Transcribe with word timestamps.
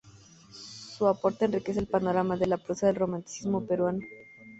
Su 0.97 1.05
aporte 1.07 1.45
enriquece 1.45 1.79
el 1.79 1.85
panorama 1.85 2.35
de 2.35 2.47
la 2.47 2.57
prosa 2.57 2.87
del 2.87 2.95
romanticismo 2.95 3.67
peruano". 3.67 3.99